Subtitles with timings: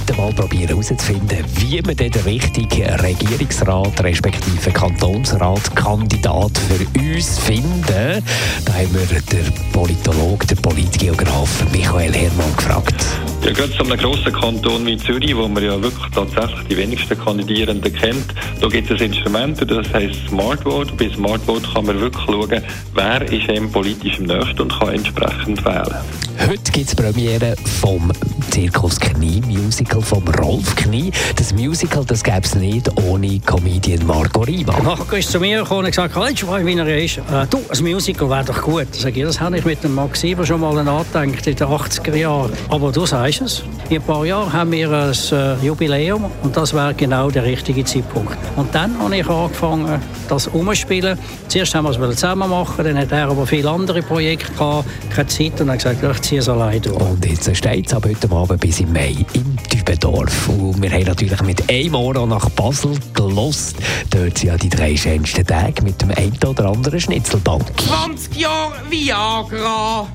[0.00, 8.22] heute mal probieren herauszufinden, wie man den richtigen Regierungsrat respektive Kantonsratkandidat für uns finden.
[8.64, 13.04] Da haben wir den Politologen, den Politgeograf Michael Herrmann gefragt.
[13.44, 17.18] Ja, gerade so einem grossen Kanton wie Zürich, wo man ja wirklich tatsächlich die wenigsten
[17.18, 20.92] Kandidierenden kennt, da gibt es Instrumente, das heisst Smart Vote.
[20.94, 22.62] Bei Smart Vote kann man wirklich schauen,
[22.94, 25.96] wer ist einem politisch am nächsten und kann entsprechend wählen.
[26.40, 28.12] Heute gibt es Premiere vom
[28.50, 31.10] Zirkus Knie Musical vom Rolf Knie.
[31.36, 34.80] Das Musical das gäbe es nicht ohne Comedian Marco Rima.
[34.82, 37.18] Marco ist zu mir gekommen und gesagt, weißt du, wie er ist?
[37.18, 38.86] Äh, du, ein Musical wäre doch gut.
[38.92, 42.14] Sag ich, das habe ich mit dem Max Sieber schon mal nachgedacht in den 80er
[42.14, 42.52] Jahren.
[42.68, 46.72] Aber du sagst es, in ein paar Jahren haben wir ein äh, Jubiläum und das
[46.72, 48.36] wäre genau der richtige Zeitpunkt.
[48.56, 51.18] Und dann habe ich angefangen, das umzuspielen.
[51.48, 55.26] Zuerst haben wir es zusammen machen, dann hat er aber viele andere Projekte gehabt, keine
[55.28, 57.00] Zeit und hat gesagt, ich ziehe es allein durch.
[57.00, 60.48] Und jetzt steht es ab heute Abend bis im Mai in Dübendorf.
[60.48, 63.76] Und wir haben natürlich mit einem Ohr nach Basel gelost.
[64.10, 67.64] Dort sind ja die drei schönsten Tage mit dem einen oder anderen Schnitzelbank.
[67.80, 70.06] 20 Jahre Viagra.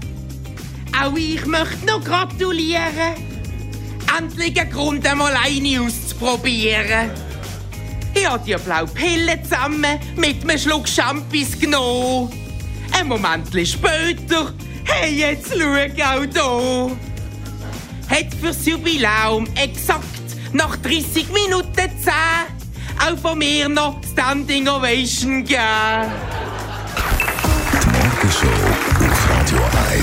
[1.03, 3.15] Auch ich möchte noch gratulieren.
[4.17, 7.11] Endlich ein Grund, einmal eine auszuprobieren.
[8.13, 12.31] Ich habe die blaue Pille zusammen mit einem Schluck Champis genommen.
[12.97, 14.53] Ein Moment später,
[14.85, 18.15] hey, jetzt schau auch da.
[18.15, 20.05] Hat fürs Jubiläum exakt
[20.53, 22.13] nach 30 Minuten 10
[23.05, 26.11] auch von mir noch Standing Ovation gegeben.
[27.73, 28.47] Die Morgenshow
[29.01, 29.59] auf Radio
[29.91, 30.02] 1.